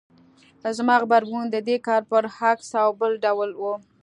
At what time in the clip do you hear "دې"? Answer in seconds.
1.67-1.77